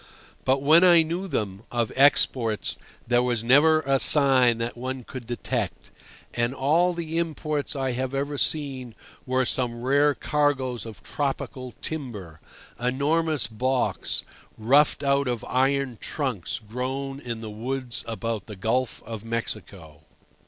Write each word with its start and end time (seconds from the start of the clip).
But 0.45 0.63
when 0.63 0.83
I 0.83 1.03
knew 1.03 1.27
them, 1.27 1.61
of 1.71 1.91
exports 1.95 2.75
there 3.05 3.21
was 3.21 3.43
never 3.43 3.81
a 3.81 3.99
sign 3.99 4.57
that 4.57 4.75
one 4.75 5.03
could 5.03 5.27
detect; 5.27 5.91
and 6.33 6.55
all 6.55 6.93
the 6.93 7.19
imports 7.19 7.75
I 7.75 7.91
have 7.91 8.15
ever 8.15 8.39
seen 8.39 8.95
were 9.27 9.45
some 9.45 9.83
rare 9.83 10.15
cargoes 10.15 10.87
of 10.87 11.03
tropical 11.03 11.73
timber, 11.83 12.39
enormous 12.79 13.45
baulks 13.45 14.23
roughed 14.57 15.03
out 15.03 15.27
of 15.27 15.45
iron 15.47 15.99
trunks 16.01 16.57
grown 16.67 17.19
in 17.19 17.41
the 17.41 17.51
woods 17.51 18.03
about 18.07 18.47
the 18.47 18.55
Gulf 18.55 19.03
of 19.03 19.23
Mexico. 19.23 20.01